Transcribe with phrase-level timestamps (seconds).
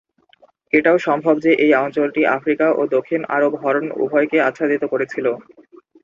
[0.73, 5.25] এটাও সম্ভব যে এই অঞ্চলটি আফ্রিকা ও দক্ষিণ আরব হর্ন উভয়কেই আচ্ছাদিত করেছিল।